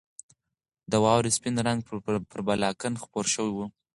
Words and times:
د 0.91 0.93
واورې 1.03 1.31
سپین 1.37 1.55
رنګ 1.67 1.79
پر 2.31 2.39
بالکن 2.47 2.93
خپور 3.03 3.25
شوی 3.33 3.51
و. 3.53 3.59